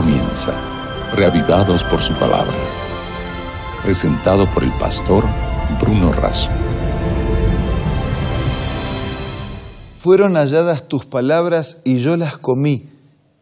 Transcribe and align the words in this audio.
comienza, 0.00 0.52
reavivados 1.12 1.82
por 1.82 2.00
su 2.00 2.12
palabra. 2.14 2.54
Presentado 3.82 4.48
por 4.54 4.62
el 4.62 4.70
pastor 4.78 5.24
Bruno 5.80 6.12
Razo. 6.12 6.52
Fueron 9.98 10.34
halladas 10.34 10.86
tus 10.86 11.04
palabras 11.04 11.82
y 11.84 11.98
yo 11.98 12.16
las 12.16 12.38
comí, 12.38 12.88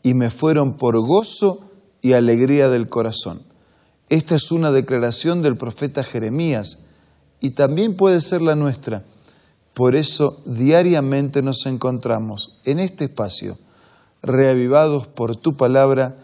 y 0.02 0.14
me 0.14 0.30
fueron 0.30 0.78
por 0.78 0.98
gozo 0.98 1.60
y 2.00 2.14
alegría 2.14 2.70
del 2.70 2.88
corazón. 2.88 3.42
Esta 4.08 4.34
es 4.34 4.50
una 4.50 4.70
declaración 4.70 5.42
del 5.42 5.58
profeta 5.58 6.04
Jeremías 6.04 6.86
y 7.38 7.50
también 7.50 7.96
puede 7.96 8.18
ser 8.20 8.40
la 8.40 8.56
nuestra. 8.56 9.04
Por 9.74 9.94
eso 9.94 10.40
diariamente 10.46 11.42
nos 11.42 11.66
encontramos 11.66 12.56
en 12.64 12.78
este 12.78 13.04
espacio, 13.04 13.58
reavivados 14.22 15.06
por 15.06 15.36
tu 15.36 15.54
palabra, 15.54 16.22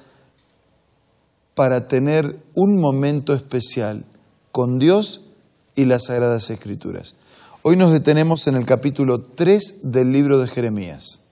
para 1.55 1.89
tener 1.89 2.43
un 2.55 2.81
momento 2.81 3.35
especial 3.35 4.05
con 4.51 4.79
Dios 4.79 5.29
y 5.75 5.85
las 5.85 6.05
Sagradas 6.07 6.51
Escrituras. 6.51 7.17
Hoy 7.63 7.77
nos 7.77 7.93
detenemos 7.93 8.47
en 8.47 8.57
el 8.57 8.67
capítulo 8.67 9.21
3 9.21 9.93
del 9.93 10.13
libro 10.13 10.39
de 10.39 10.49
Jeremías. 10.49 11.27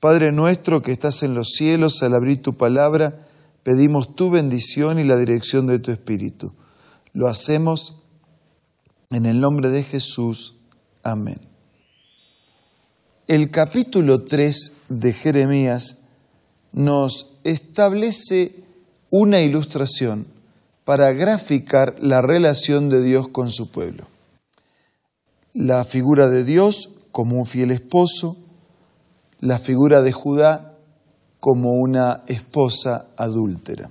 Padre 0.00 0.32
nuestro 0.32 0.82
que 0.82 0.92
estás 0.92 1.22
en 1.22 1.34
los 1.34 1.52
cielos, 1.52 2.02
al 2.02 2.14
abrir 2.14 2.42
tu 2.42 2.56
palabra, 2.56 3.26
pedimos 3.62 4.14
tu 4.14 4.30
bendición 4.30 4.98
y 4.98 5.04
la 5.04 5.16
dirección 5.16 5.66
de 5.66 5.78
tu 5.78 5.90
Espíritu. 5.90 6.52
Lo 7.14 7.26
hacemos 7.26 8.02
en 9.10 9.24
el 9.24 9.40
nombre 9.40 9.70
de 9.70 9.82
Jesús. 9.82 10.56
Amén. 11.02 11.40
El 13.26 13.50
capítulo 13.50 14.24
3 14.24 14.76
de 14.90 15.12
Jeremías 15.14 16.03
nos 16.74 17.36
establece 17.44 18.52
una 19.10 19.40
ilustración 19.40 20.26
para 20.84 21.12
graficar 21.12 21.96
la 22.00 22.20
relación 22.20 22.90
de 22.90 23.02
Dios 23.02 23.28
con 23.28 23.50
su 23.50 23.70
pueblo. 23.70 24.06
La 25.54 25.84
figura 25.84 26.28
de 26.28 26.44
Dios 26.44 26.90
como 27.12 27.38
un 27.38 27.46
fiel 27.46 27.70
esposo, 27.70 28.36
la 29.40 29.58
figura 29.58 30.02
de 30.02 30.12
Judá 30.12 30.74
como 31.38 31.74
una 31.74 32.24
esposa 32.26 33.06
adúltera. 33.16 33.88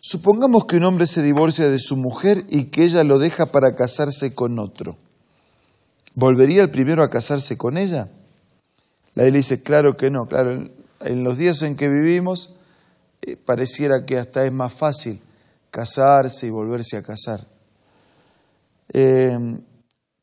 Supongamos 0.00 0.66
que 0.66 0.76
un 0.76 0.84
hombre 0.84 1.06
se 1.06 1.22
divorcia 1.22 1.68
de 1.68 1.78
su 1.78 1.96
mujer 1.96 2.44
y 2.48 2.64
que 2.64 2.84
ella 2.84 3.02
lo 3.04 3.18
deja 3.18 3.46
para 3.46 3.74
casarse 3.74 4.34
con 4.34 4.58
otro. 4.58 4.96
¿Volvería 6.14 6.62
el 6.62 6.70
primero 6.70 7.02
a 7.02 7.10
casarse 7.10 7.56
con 7.56 7.78
ella? 7.78 8.08
La 9.14 9.22
ley 9.24 9.32
dice, 9.32 9.62
claro 9.62 9.96
que 9.96 10.10
no, 10.10 10.26
claro, 10.26 10.68
en 11.06 11.24
los 11.24 11.38
días 11.38 11.62
en 11.62 11.76
que 11.76 11.88
vivimos 11.88 12.54
eh, 13.22 13.36
pareciera 13.36 14.04
que 14.04 14.18
hasta 14.18 14.44
es 14.44 14.52
más 14.52 14.72
fácil 14.72 15.20
casarse 15.70 16.46
y 16.46 16.50
volverse 16.50 16.96
a 16.96 17.02
casar. 17.02 17.46
Eh, 18.92 19.38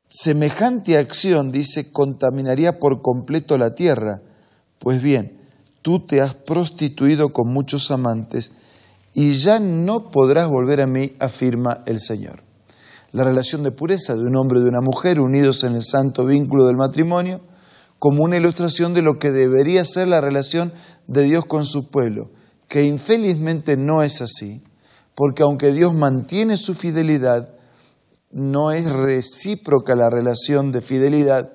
semejante 0.10 0.98
acción, 0.98 1.52
dice, 1.52 1.92
contaminaría 1.92 2.80
por 2.80 3.02
completo 3.02 3.58
la 3.58 3.76
tierra. 3.76 4.22
Pues 4.80 5.02
bien, 5.02 5.40
tú 5.82 6.00
te 6.00 6.22
has 6.22 6.34
prostituido 6.34 7.34
con 7.34 7.52
muchos 7.52 7.92
amantes 7.92 8.52
y 9.14 9.34
ya 9.34 9.60
no 9.60 10.10
podrás 10.10 10.48
volver 10.48 10.82
a 10.82 10.88
mí, 10.88 11.16
afirma 11.20 11.84
el 11.86 12.00
Señor. 12.00 12.42
La 13.12 13.24
relación 13.24 13.62
de 13.64 13.72
pureza 13.72 14.16
de 14.16 14.24
un 14.24 14.36
hombre 14.36 14.60
y 14.60 14.64
de 14.64 14.70
una 14.70 14.82
mujer 14.82 15.20
unidos 15.20 15.64
en 15.64 15.76
el 15.76 15.84
santo 15.84 16.26
vínculo 16.26 16.66
del 16.66 16.78
matrimonio, 16.78 17.42
como 18.04 18.26
una 18.26 18.36
ilustración 18.36 18.94
de 18.94 19.02
lo 19.02 19.18
que 19.18 19.32
debería 19.32 19.86
ser 19.86 20.10
la 20.10 20.20
relación 20.20 20.74
de 21.08 21.24
Dios 21.24 21.46
con 21.46 21.64
su 21.64 21.90
pueblo, 21.90 22.32
que 22.68 22.84
infelizmente 22.84 23.78
no 23.78 24.04
es 24.04 24.20
así, 24.20 24.62
porque 25.16 25.44
aunque 25.44 25.72
Dios 25.72 25.94
mantiene 25.94 26.58
su 26.58 26.74
fidelidad, 26.74 27.54
no 28.30 28.74
es 28.74 28.92
recíproca 28.92 29.96
la 29.96 30.10
relación 30.10 30.74
de 30.74 30.82
fidelidad 30.82 31.54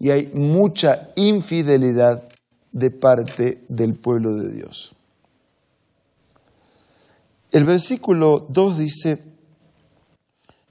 y 0.00 0.10
hay 0.10 0.32
mucha 0.34 1.10
infidelidad 1.14 2.24
de 2.72 2.90
parte 2.90 3.64
del 3.68 3.94
pueblo 3.94 4.34
de 4.34 4.52
Dios. 4.52 4.96
El 7.52 7.66
versículo 7.66 8.48
2 8.48 8.78
dice, 8.78 9.22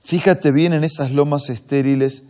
fíjate 0.01 0.51
bien 0.51 0.73
en 0.73 0.83
esas 0.83 1.11
lomas 1.11 1.49
estériles 1.49 2.23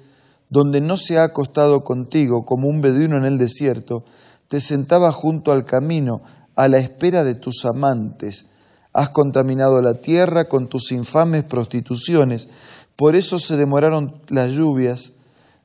donde 0.54 0.82
no 0.82 0.98
se 0.98 1.18
ha 1.18 1.24
acostado 1.24 1.84
contigo 1.84 2.46
como 2.46 2.68
un 2.68 2.80
beduino 2.80 3.18
en 3.18 3.26
el 3.26 3.40
desierto, 3.40 4.06
te 4.48 4.60
sentaba 4.60 5.12
junto 5.12 5.52
al 5.52 5.66
camino 5.66 6.22
a 6.56 6.68
la 6.68 6.78
espera 6.78 7.24
de 7.24 7.34
tus 7.34 7.66
amantes. 7.66 8.50
Has 8.94 9.10
contaminado 9.10 9.82
la 9.82 9.96
tierra 9.96 10.48
con 10.48 10.68
tus 10.68 10.92
infames 10.92 11.44
prostituciones, 11.44 12.50
por 12.96 13.16
eso 13.16 13.40
se 13.40 13.58
demoraron 13.58 14.22
las 14.28 14.52
lluvias, 14.52 15.14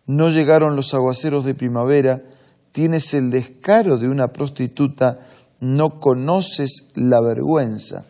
no 0.06 0.30
llegaron 0.30 0.74
los 0.74 0.94
aguaceros 0.94 1.44
de 1.44 1.54
primavera, 1.54 2.22
tienes 2.72 3.12
el 3.12 3.30
descaro 3.30 3.98
de 3.98 4.08
una 4.08 4.28
prostituta, 4.28 5.18
no 5.60 6.00
conoces 6.00 6.92
la 6.94 7.20
vergüenza. 7.20 8.06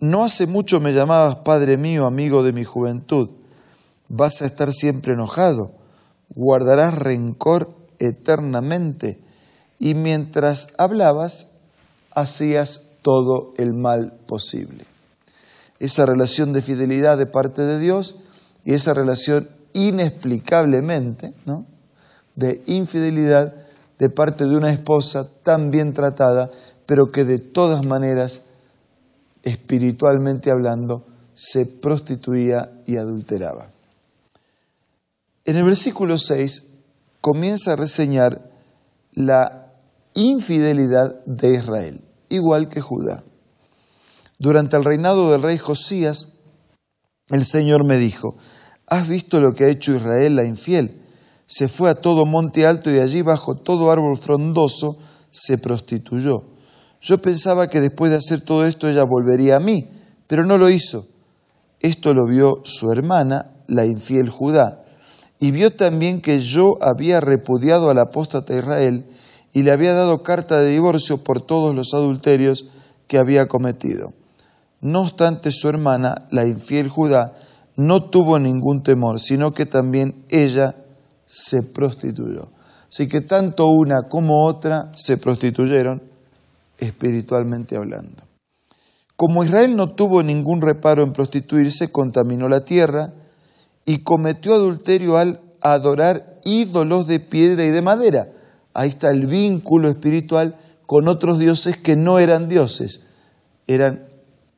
No 0.00 0.24
hace 0.24 0.48
mucho 0.48 0.80
me 0.80 0.92
llamabas 0.92 1.36
Padre 1.36 1.76
mío, 1.76 2.06
amigo 2.06 2.42
de 2.42 2.52
mi 2.52 2.64
juventud. 2.64 3.28
Vas 4.08 4.42
a 4.42 4.46
estar 4.46 4.72
siempre 4.72 5.14
enojado, 5.14 5.75
guardarás 6.36 6.94
rencor 6.94 7.74
eternamente. 7.98 9.18
Y 9.80 9.94
mientras 9.94 10.68
hablabas, 10.78 11.54
hacías 12.12 12.92
todo 13.02 13.52
el 13.56 13.72
mal 13.72 14.12
posible. 14.26 14.84
Esa 15.80 16.06
relación 16.06 16.52
de 16.52 16.62
fidelidad 16.62 17.18
de 17.18 17.26
parte 17.26 17.62
de 17.62 17.78
Dios 17.78 18.16
y 18.64 18.74
esa 18.74 18.94
relación 18.94 19.48
inexplicablemente, 19.72 21.34
¿no? 21.44 21.66
de 22.34 22.62
infidelidad 22.66 23.54
de 23.98 24.10
parte 24.10 24.44
de 24.44 24.56
una 24.56 24.72
esposa 24.72 25.28
tan 25.42 25.70
bien 25.70 25.92
tratada, 25.92 26.50
pero 26.84 27.10
que 27.10 27.24
de 27.24 27.38
todas 27.38 27.84
maneras, 27.84 28.46
espiritualmente 29.42 30.50
hablando, 30.50 31.04
se 31.34 31.66
prostituía 31.66 32.70
y 32.86 32.96
adulteraba. 32.96 33.68
En 35.46 35.56
el 35.56 35.64
versículo 35.64 36.18
6 36.18 36.74
comienza 37.22 37.72
a 37.72 37.76
reseñar 37.76 38.50
la 39.12 39.72
infidelidad 40.12 41.24
de 41.24 41.54
Israel, 41.54 42.04
igual 42.28 42.68
que 42.68 42.82
Judá. 42.82 43.24
Durante 44.38 44.76
el 44.76 44.84
reinado 44.84 45.32
del 45.32 45.42
rey 45.42 45.56
Josías, 45.56 46.34
el 47.30 47.44
Señor 47.44 47.86
me 47.86 47.96
dijo, 47.96 48.36
¿has 48.86 49.08
visto 49.08 49.40
lo 49.40 49.54
que 49.54 49.64
ha 49.64 49.68
hecho 49.68 49.94
Israel 49.94 50.36
la 50.36 50.44
infiel? 50.44 51.02
se 51.46 51.68
fue 51.68 51.90
a 51.90 51.94
todo 51.94 52.26
monte 52.26 52.66
alto 52.66 52.90
y 52.90 52.98
allí 52.98 53.22
bajo 53.22 53.54
todo 53.54 53.90
árbol 53.90 54.16
frondoso 54.16 54.98
se 55.30 55.58
prostituyó. 55.58 56.44
Yo 57.00 57.18
pensaba 57.18 57.68
que 57.68 57.80
después 57.80 58.10
de 58.10 58.16
hacer 58.16 58.40
todo 58.40 58.64
esto 58.66 58.88
ella 58.88 59.04
volvería 59.04 59.56
a 59.56 59.60
mí, 59.60 59.88
pero 60.26 60.44
no 60.44 60.58
lo 60.58 60.68
hizo. 60.68 61.06
Esto 61.78 62.14
lo 62.14 62.26
vio 62.26 62.62
su 62.64 62.90
hermana, 62.90 63.52
la 63.68 63.86
infiel 63.86 64.28
Judá, 64.28 64.82
y 65.38 65.50
vio 65.50 65.74
también 65.74 66.20
que 66.20 66.38
yo 66.38 66.78
había 66.80 67.20
repudiado 67.20 67.90
al 67.90 67.98
apóstata 67.98 68.56
Israel 68.56 69.06
y 69.52 69.62
le 69.62 69.72
había 69.72 69.94
dado 69.94 70.22
carta 70.22 70.60
de 70.60 70.70
divorcio 70.70 71.22
por 71.22 71.40
todos 71.40 71.74
los 71.74 71.94
adulterios 71.94 72.68
que 73.06 73.18
había 73.18 73.46
cometido. 73.46 74.12
No 74.80 75.00
obstante, 75.00 75.50
su 75.50 75.68
hermana, 75.68 76.26
la 76.30 76.46
infiel 76.46 76.88
Judá, 76.88 77.32
no 77.76 78.04
tuvo 78.04 78.38
ningún 78.38 78.82
temor, 78.82 79.18
sino 79.20 79.52
que 79.52 79.66
también 79.66 80.24
ella 80.28 80.74
se 81.26 81.62
prostituyó. 81.62 82.50
Así 82.88 83.08
que 83.08 83.20
tanto 83.20 83.68
una 83.68 84.08
como 84.08 84.46
otra 84.46 84.90
se 84.94 85.18
prostituyeron 85.18 86.02
espiritualmente 86.78 87.76
hablando. 87.76 88.22
Como 89.16 89.44
Israel 89.44 89.76
no 89.76 89.94
tuvo 89.94 90.22
ningún 90.22 90.60
reparo 90.60 91.02
en 91.02 91.12
prostituirse, 91.12 91.90
contaminó 91.90 92.48
la 92.48 92.60
tierra 92.60 93.14
y 93.86 93.98
cometió 94.02 94.54
adulterio 94.54 95.16
al 95.16 95.40
adorar 95.62 96.40
ídolos 96.44 97.06
de 97.06 97.20
piedra 97.20 97.64
y 97.64 97.70
de 97.70 97.80
madera. 97.80 98.28
Ahí 98.74 98.90
está 98.90 99.10
el 99.10 99.26
vínculo 99.26 99.88
espiritual 99.88 100.56
con 100.84 101.08
otros 101.08 101.38
dioses 101.38 101.78
que 101.78 101.96
no 101.96 102.18
eran 102.18 102.48
dioses, 102.48 103.06
eran 103.66 104.06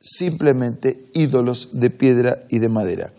simplemente 0.01 1.09
ídolos 1.15 1.69
de 1.73 1.91
piedra 1.91 2.43
y 2.49 2.59
de 2.59 2.69
madera. 2.69 3.13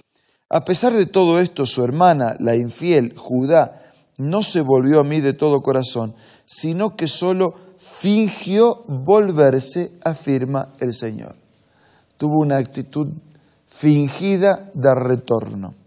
A 0.50 0.66
pesar 0.66 0.94
de 0.94 1.06
todo 1.06 1.40
esto, 1.40 1.66
su 1.66 1.84
hermana, 1.84 2.36
la 2.40 2.56
infiel 2.56 3.14
Judá, 3.16 3.94
no 4.18 4.42
se 4.42 4.62
volvió 4.62 5.00
a 5.00 5.04
mí 5.04 5.22
de 5.22 5.34
todo 5.34 5.62
corazón, 5.62 6.14
sino 6.46 6.96
que 6.96 7.08
solo 7.08 7.54
fingió 7.78 8.84
volverse, 8.88 9.92
afirma 10.04 10.74
el 10.80 10.94
Señor. 10.94 11.36
Tuvo 12.18 12.40
una 12.40 12.58
actitud 12.58 13.08
fingida 13.68 14.72
de 14.74 14.94
retorno. 14.96 15.79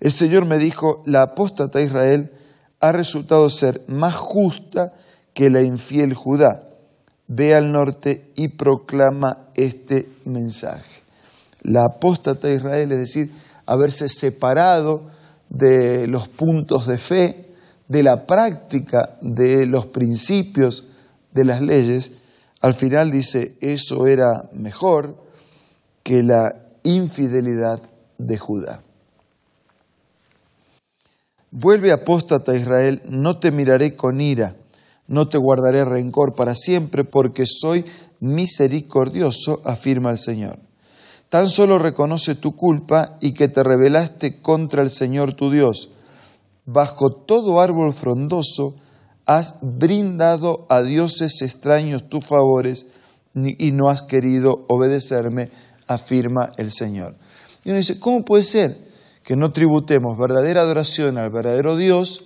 El 0.00 0.12
Señor 0.12 0.46
me 0.46 0.58
dijo, 0.58 1.02
la 1.04 1.22
apóstata 1.22 1.82
Israel 1.82 2.32
ha 2.80 2.92
resultado 2.92 3.48
ser 3.50 3.82
más 3.86 4.16
justa 4.16 4.94
que 5.34 5.50
la 5.50 5.62
infiel 5.62 6.14
Judá. 6.14 6.64
ve 7.32 7.54
al 7.54 7.70
norte 7.70 8.32
y 8.34 8.48
proclama 8.48 9.50
este 9.54 10.08
mensaje. 10.24 11.02
La 11.62 11.84
apóstata 11.84 12.50
Israel, 12.50 12.90
es 12.90 12.98
decir, 12.98 13.30
haberse 13.66 14.08
separado 14.08 15.02
de 15.48 16.08
los 16.08 16.26
puntos 16.26 16.88
de 16.88 16.98
fe, 16.98 17.50
de 17.86 18.02
la 18.02 18.26
práctica 18.26 19.16
de 19.20 19.66
los 19.66 19.86
principios 19.86 20.88
de 21.30 21.44
las 21.44 21.62
leyes, 21.62 22.10
al 22.60 22.74
final 22.74 23.12
dice, 23.12 23.54
eso 23.60 24.08
era 24.08 24.48
mejor 24.52 25.14
que 26.02 26.24
la 26.24 26.56
infidelidad 26.82 27.80
de 28.18 28.38
Judá. 28.38 28.82
Vuelve 31.52 31.90
apóstata 31.90 32.54
Israel, 32.54 33.02
no 33.06 33.38
te 33.38 33.50
miraré 33.50 33.96
con 33.96 34.20
ira, 34.20 34.56
no 35.08 35.28
te 35.28 35.36
guardaré 35.36 35.84
rencor 35.84 36.34
para 36.34 36.54
siempre, 36.54 37.02
porque 37.02 37.44
soy 37.44 37.84
misericordioso, 38.20 39.60
afirma 39.64 40.10
el 40.10 40.18
Señor. 40.18 40.58
Tan 41.28 41.48
solo 41.48 41.78
reconoce 41.78 42.36
tu 42.36 42.54
culpa 42.54 43.16
y 43.20 43.32
que 43.32 43.48
te 43.48 43.64
rebelaste 43.64 44.40
contra 44.40 44.82
el 44.82 44.90
Señor 44.90 45.34
tu 45.34 45.50
Dios. 45.50 45.90
Bajo 46.66 47.12
todo 47.12 47.60
árbol 47.60 47.92
frondoso 47.92 48.76
has 49.26 49.58
brindado 49.60 50.66
a 50.68 50.82
dioses 50.82 51.42
extraños 51.42 52.08
tus 52.08 52.24
favores 52.24 52.86
y 53.34 53.72
no 53.72 53.88
has 53.88 54.02
querido 54.02 54.64
obedecerme, 54.68 55.50
afirma 55.86 56.52
el 56.56 56.70
Señor. 56.70 57.16
Y 57.64 57.70
uno 57.70 57.78
dice, 57.78 57.98
¿cómo 57.98 58.24
puede 58.24 58.42
ser 58.42 58.89
que 59.30 59.36
no 59.36 59.52
tributemos 59.52 60.18
verdadera 60.18 60.62
adoración 60.62 61.16
al 61.16 61.30
verdadero 61.30 61.76
Dios 61.76 62.24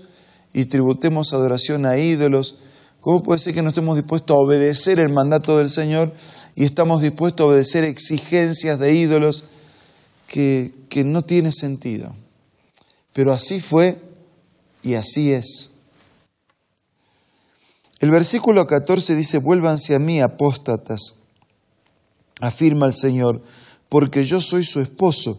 y 0.54 0.64
tributemos 0.64 1.34
adoración 1.34 1.84
a 1.84 1.98
ídolos? 1.98 2.60
¿Cómo 3.02 3.22
puede 3.22 3.40
ser 3.40 3.52
que 3.52 3.60
no 3.60 3.68
estemos 3.68 3.96
dispuestos 3.96 4.34
a 4.34 4.40
obedecer 4.40 4.98
el 4.98 5.12
mandato 5.12 5.58
del 5.58 5.68
Señor 5.68 6.14
y 6.56 6.64
estamos 6.64 7.02
dispuestos 7.02 7.44
a 7.44 7.48
obedecer 7.50 7.84
exigencias 7.84 8.78
de 8.78 8.94
ídolos 8.94 9.44
que, 10.28 10.72
que 10.88 11.04
no 11.04 11.20
tiene 11.20 11.52
sentido? 11.52 12.16
Pero 13.12 13.34
así 13.34 13.60
fue 13.60 14.00
y 14.82 14.94
así 14.94 15.30
es. 15.30 15.72
El 18.00 18.10
versículo 18.12 18.66
14 18.66 19.14
dice, 19.14 19.36
vuélvanse 19.36 19.94
a 19.94 19.98
mí, 19.98 20.22
apóstatas, 20.22 21.20
afirma 22.40 22.86
el 22.86 22.94
Señor, 22.94 23.42
porque 23.90 24.24
yo 24.24 24.40
soy 24.40 24.64
su 24.64 24.80
esposo. 24.80 25.38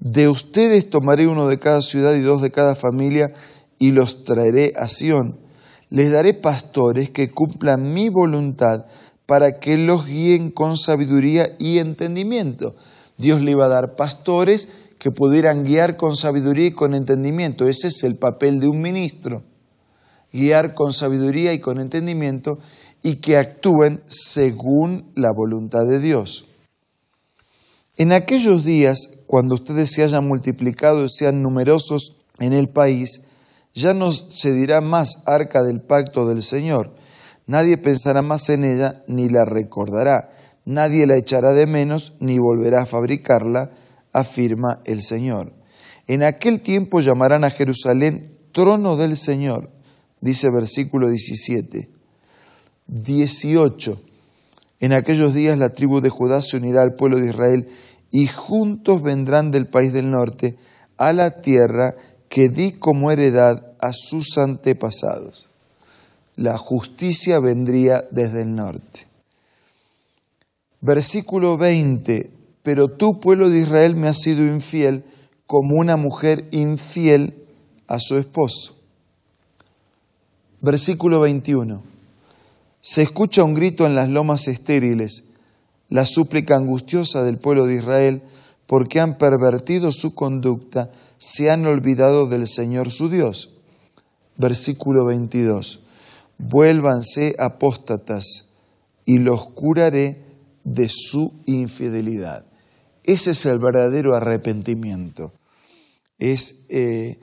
De 0.00 0.28
ustedes 0.28 0.90
tomaré 0.90 1.26
uno 1.26 1.48
de 1.48 1.58
cada 1.58 1.80
ciudad 1.80 2.14
y 2.14 2.20
dos 2.20 2.42
de 2.42 2.50
cada 2.50 2.74
familia 2.74 3.32
y 3.78 3.92
los 3.92 4.24
traeré 4.24 4.72
a 4.76 4.88
Sión. 4.88 5.38
Les 5.88 6.12
daré 6.12 6.34
pastores 6.34 7.10
que 7.10 7.30
cumplan 7.30 7.92
mi 7.92 8.08
voluntad 8.08 8.86
para 9.26 9.58
que 9.58 9.76
los 9.76 10.06
guíen 10.06 10.50
con 10.50 10.76
sabiduría 10.76 11.56
y 11.58 11.78
entendimiento. 11.78 12.74
Dios 13.16 13.40
le 13.40 13.52
iba 13.52 13.66
a 13.66 13.70
dar 13.70 13.96
pastores 13.96 14.68
que 14.98 15.10
pudieran 15.10 15.64
guiar 15.64 15.96
con 15.96 16.16
sabiduría 16.16 16.66
y 16.66 16.72
con 16.72 16.94
entendimiento. 16.94 17.66
Ese 17.66 17.88
es 17.88 18.02
el 18.04 18.16
papel 18.16 18.60
de 18.60 18.68
un 18.68 18.80
ministro 18.80 19.42
guiar 20.36 20.74
con 20.74 20.92
sabiduría 20.92 21.52
y 21.52 21.60
con 21.60 21.80
entendimiento 21.80 22.58
y 23.02 23.16
que 23.16 23.36
actúen 23.36 24.02
según 24.06 25.10
la 25.14 25.32
voluntad 25.32 25.84
de 25.88 26.00
Dios. 26.00 26.46
En 27.96 28.12
aquellos 28.12 28.64
días, 28.64 29.15
cuando 29.26 29.54
ustedes 29.54 29.90
se 29.90 30.02
hayan 30.02 30.26
multiplicado 30.26 31.04
y 31.04 31.08
sean 31.08 31.42
numerosos 31.42 32.24
en 32.38 32.52
el 32.52 32.68
país, 32.68 33.26
ya 33.74 33.94
no 33.94 34.12
se 34.12 34.52
dirá 34.52 34.80
más 34.80 35.22
arca 35.26 35.62
del 35.62 35.80
pacto 35.80 36.26
del 36.26 36.42
Señor. 36.42 36.94
Nadie 37.46 37.76
pensará 37.76 38.22
más 38.22 38.48
en 38.48 38.64
ella 38.64 39.02
ni 39.06 39.28
la 39.28 39.44
recordará. 39.44 40.30
Nadie 40.64 41.06
la 41.06 41.16
echará 41.16 41.52
de 41.52 41.66
menos 41.66 42.14
ni 42.18 42.38
volverá 42.38 42.82
a 42.82 42.86
fabricarla, 42.86 43.70
afirma 44.12 44.80
el 44.84 45.02
Señor. 45.02 45.52
En 46.06 46.22
aquel 46.22 46.60
tiempo 46.60 47.00
llamarán 47.00 47.44
a 47.44 47.50
Jerusalén 47.50 48.38
trono 48.52 48.96
del 48.96 49.16
Señor 49.16 49.70
dice 50.20 50.50
versículo 50.50 51.08
17. 51.08 51.88
18. 52.88 54.00
En 54.80 54.92
aquellos 54.92 55.34
días 55.34 55.58
la 55.58 55.70
tribu 55.70 56.00
de 56.00 56.10
Judá 56.10 56.40
se 56.40 56.56
unirá 56.56 56.82
al 56.82 56.94
pueblo 56.94 57.18
de 57.18 57.28
Israel 57.28 57.68
y 58.16 58.28
juntos 58.28 59.02
vendrán 59.02 59.50
del 59.50 59.66
país 59.66 59.92
del 59.92 60.10
norte 60.10 60.56
a 60.96 61.12
la 61.12 61.42
tierra 61.42 61.94
que 62.30 62.48
di 62.48 62.72
como 62.72 63.10
heredad 63.10 63.74
a 63.78 63.92
sus 63.92 64.38
antepasados. 64.38 65.50
La 66.34 66.56
justicia 66.56 67.40
vendría 67.40 68.08
desde 68.10 68.40
el 68.40 68.54
norte. 68.54 69.06
Versículo 70.80 71.58
20. 71.58 72.30
Pero 72.62 72.88
tú, 72.88 73.20
pueblo 73.20 73.50
de 73.50 73.58
Israel, 73.58 73.96
me 73.96 74.08
has 74.08 74.22
sido 74.22 74.46
infiel 74.46 75.04
como 75.46 75.76
una 75.78 75.98
mujer 75.98 76.48
infiel 76.52 77.34
a 77.86 78.00
su 78.00 78.16
esposo. 78.16 78.76
Versículo 80.62 81.20
21. 81.20 81.82
Se 82.80 83.02
escucha 83.02 83.44
un 83.44 83.52
grito 83.52 83.84
en 83.84 83.94
las 83.94 84.08
lomas 84.08 84.48
estériles, 84.48 85.24
la 85.88 86.04
súplica 86.04 86.56
angustiosa 86.56 87.22
del 87.22 87.38
pueblo 87.38 87.66
de 87.66 87.76
Israel, 87.76 88.22
porque 88.66 89.00
han 89.00 89.18
pervertido 89.18 89.92
su 89.92 90.14
conducta, 90.14 90.90
se 91.18 91.50
han 91.50 91.66
olvidado 91.66 92.26
del 92.26 92.46
Señor 92.46 92.90
su 92.90 93.08
Dios. 93.08 93.50
Versículo 94.36 95.04
22. 95.06 95.80
Vuélvanse 96.38 97.36
apóstatas 97.38 98.50
y 99.04 99.18
los 99.18 99.46
curaré 99.48 100.22
de 100.64 100.88
su 100.90 101.32
infidelidad. 101.46 102.44
Ese 103.04 103.30
es 103.30 103.46
el 103.46 103.60
verdadero 103.60 104.16
arrepentimiento. 104.16 105.32
Es 106.18 106.64
eh, 106.68 107.18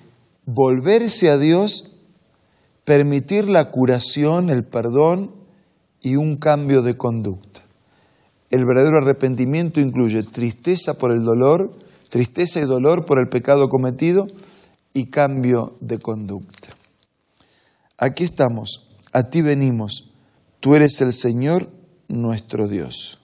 volverse 0.45 1.29
a 1.29 1.37
Dios 1.37 1.91
permitir 2.85 3.49
la 3.49 3.71
curación, 3.71 4.49
el 4.49 4.63
perdón 4.63 5.31
y 6.01 6.15
un 6.15 6.37
cambio 6.37 6.81
de 6.81 6.97
conducta. 6.97 7.62
El 8.53 8.65
verdadero 8.65 8.99
arrepentimiento 8.99 9.81
incluye 9.81 10.21
tristeza 10.21 10.93
por 10.93 11.11
el 11.11 11.23
dolor, 11.23 11.75
tristeza 12.09 12.59
y 12.59 12.65
dolor 12.65 13.03
por 13.03 13.17
el 13.17 13.27
pecado 13.27 13.67
cometido 13.67 14.27
y 14.93 15.07
cambio 15.07 15.75
de 15.79 15.97
conducta. 15.97 16.69
Aquí 17.97 18.23
estamos, 18.23 18.89
a 19.11 19.31
ti 19.31 19.41
venimos, 19.41 20.11
tú 20.59 20.75
eres 20.75 21.01
el 21.01 21.13
Señor 21.13 21.67
nuestro 22.07 22.67
Dios. 22.67 23.17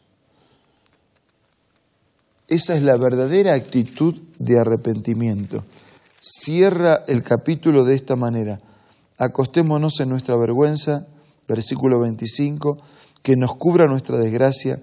Esa 2.48 2.76
es 2.76 2.82
la 2.82 2.98
verdadera 2.98 3.54
actitud 3.54 4.16
de 4.40 4.58
arrepentimiento. 4.58 5.64
Cierra 6.20 7.04
el 7.08 7.22
capítulo 7.22 7.84
de 7.84 7.94
esta 7.94 8.16
manera 8.16 8.62
acostémonos 9.20 10.00
en 10.00 10.10
nuestra 10.10 10.36
vergüenza, 10.38 11.06
versículo 11.48 12.00
25, 12.00 12.80
que 13.22 13.36
nos 13.36 13.54
cubra 13.54 13.86
nuestra 13.86 14.18
desgracia, 14.18 14.80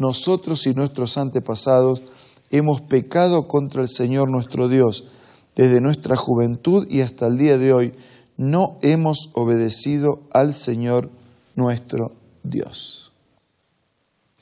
nosotros 0.00 0.66
y 0.66 0.74
nuestros 0.74 1.18
antepasados 1.18 2.02
hemos 2.50 2.80
pecado 2.82 3.46
contra 3.46 3.82
el 3.82 3.88
Señor 3.88 4.30
nuestro 4.30 4.68
Dios, 4.68 5.08
desde 5.54 5.80
nuestra 5.80 6.16
juventud 6.16 6.86
y 6.90 7.00
hasta 7.00 7.26
el 7.26 7.36
día 7.36 7.58
de 7.58 7.72
hoy 7.72 7.92
no 8.36 8.78
hemos 8.82 9.30
obedecido 9.34 10.20
al 10.32 10.54
Señor 10.54 11.10
nuestro 11.54 12.12
Dios. 12.42 13.12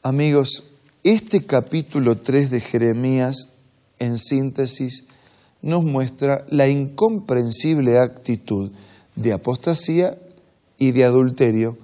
Amigos, 0.02 0.64
este 1.02 1.42
capítulo 1.42 2.16
3 2.16 2.50
de 2.50 2.60
Jeremías, 2.60 3.58
en 3.98 4.16
síntesis, 4.16 5.08
nos 5.60 5.82
muestra 5.82 6.44
la 6.48 6.68
incomprensible 6.68 7.98
actitud 7.98 8.70
de 9.16 9.32
apostasía 9.32 10.16
y 10.78 10.92
de 10.92 11.04
adulterio 11.04 11.76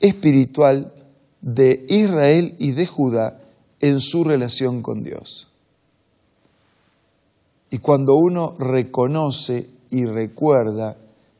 espiritual 0.00 0.92
de 1.46 1.86
Israel 1.88 2.56
y 2.58 2.72
de 2.72 2.86
Judá 2.86 3.38
en 3.80 4.00
su 4.00 4.24
relación 4.24 4.82
con 4.82 5.04
Dios. 5.04 5.48
Y 7.70 7.78
cuando 7.78 8.16
uno 8.16 8.54
reconoce 8.58 9.70
y 9.90 10.04
recuerda 10.04 10.96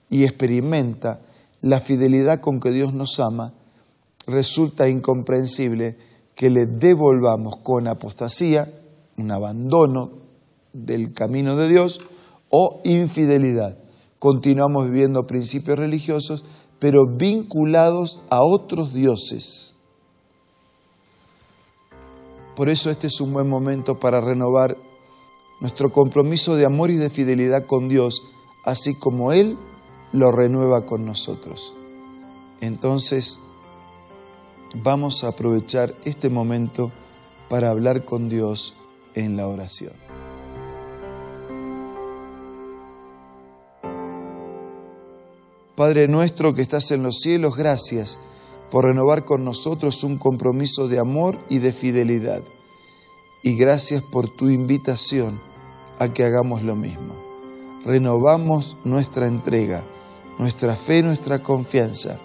y 0.09 0.23
experimenta 0.23 1.21
la 1.61 1.81
fidelidad 1.81 2.41
con 2.41 2.61
que 2.61 2.71
Dios 2.71 2.95
nos 2.95 3.19
ama, 3.19 3.53
resulta 4.27 4.89
incomprensible 4.89 5.99
que 6.35 6.51
le 6.51 6.67
devolvamos 6.67 7.57
con 7.59 7.89
apostasía, 7.89 8.73
un 9.19 9.31
abandono 9.33 10.11
del 10.73 11.13
camino 11.13 11.57
de 11.57 11.69
Dios 11.69 12.01
o 12.51 12.81
infidelidad 12.85 13.77
continuamos 14.19 14.87
viviendo 14.87 15.25
principios 15.25 15.79
religiosos, 15.79 16.45
pero 16.81 17.07
vinculados 17.17 18.21
a 18.29 18.43
otros 18.43 18.93
dioses. 18.93 19.75
Por 22.57 22.71
eso 22.71 22.91
este 22.91 23.09
es 23.09 23.21
un 23.21 23.35
buen 23.35 23.51
momento 23.51 23.99
para 23.99 24.23
renovar 24.23 24.79
nuestro 25.61 25.93
compromiso 25.93 26.57
de 26.57 26.65
amor 26.65 26.91
y 26.91 26.97
de 26.97 27.11
fidelidad 27.11 27.67
con 27.67 27.87
Dios, 27.87 28.31
así 28.65 28.99
como 28.99 29.33
Él 29.33 29.59
lo 30.13 30.33
renueva 30.33 30.87
con 30.87 31.05
nosotros. 31.05 31.75
Entonces, 32.63 33.41
vamos 34.83 35.23
a 35.23 35.29
aprovechar 35.29 35.95
este 36.07 36.31
momento 36.31 36.91
para 37.51 37.69
hablar 37.69 38.07
con 38.07 38.31
Dios 38.31 38.75
en 39.15 39.37
la 39.37 39.49
oración. 39.49 39.93
Padre 45.77 46.09
nuestro 46.09 46.55
que 46.55 46.63
estás 46.63 46.91
en 46.91 47.03
los 47.03 47.17
cielos, 47.17 47.55
gracias 47.55 48.19
por 48.71 48.87
renovar 48.87 49.25
con 49.25 49.45
nosotros 49.45 50.03
un 50.05 50.19
compromiso 50.19 50.89
de 50.89 50.99
amor 50.99 51.39
y 51.49 51.59
de 51.59 51.73
fidelidad. 51.73 52.43
Y 53.43 53.57
gracias 53.57 54.03
por 54.03 54.29
tu 54.29 54.49
invitación 54.49 55.41
a 55.99 56.13
que 56.13 56.25
hagamos 56.25 56.63
lo 56.63 56.75
mismo. 56.75 57.15
Renovamos 57.85 58.77
nuestra 58.85 59.27
entrega, 59.27 59.85
nuestra 60.39 60.75
fe, 60.75 61.03
nuestra 61.03 61.43
confianza 61.43 62.19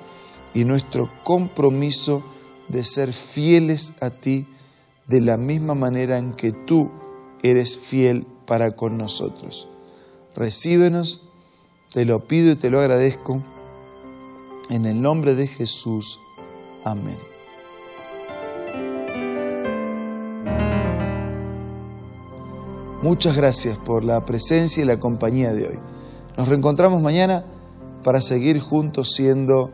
y 0.54 0.66
nuestro 0.66 1.10
compromiso 1.24 2.24
de 2.68 2.84
ser 2.84 3.14
fieles 3.14 3.94
a 4.02 4.10
ti 4.10 4.48
de 5.08 5.22
la 5.22 5.38
misma 5.38 5.76
manera 5.76 6.18
en 6.18 6.34
que 6.34 6.52
tú 6.52 6.90
eres 7.44 7.78
fiel 7.78 8.26
para 8.46 8.76
con 8.76 8.98
nosotros. 8.98 9.68
Recíbenos, 10.36 11.22
te 11.92 12.06
lo 12.06 12.28
pido 12.28 12.54
y 12.54 12.56
te 12.56 12.70
lo 12.70 12.80
agradezco, 12.80 13.42
en 14.70 14.86
el 14.86 15.02
nombre 15.02 15.36
de 15.36 15.48
Jesús. 15.48 16.20
Amén. 16.84 17.18
Muchas 23.02 23.36
gracias 23.36 23.78
por 23.78 24.04
la 24.06 24.24
presencia 24.26 24.84
y 24.84 24.86
la 24.86 25.00
compañía 25.00 25.54
de 25.54 25.68
hoy. 25.68 25.80
Nos 26.38 26.48
reencontramos 26.48 27.02
mañana 27.02 27.44
para 28.04 28.22
seguir 28.22 28.60
juntos 28.60 29.14
siendo 29.14 29.72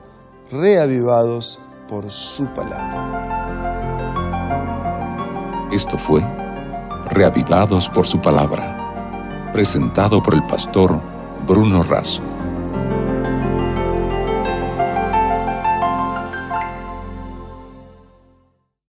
reavivados 0.49 1.59
por 1.89 2.09
su 2.09 2.45
palabra. 2.53 3.27
Esto 5.71 5.97
fue 5.97 6.21
Reavivados 7.09 7.89
por 7.89 8.05
su 8.05 8.19
palabra, 8.19 9.49
presentado 9.53 10.21
por 10.21 10.33
el 10.33 10.45
pastor 10.45 10.99
Bruno 11.47 11.83
Razo. 11.83 12.36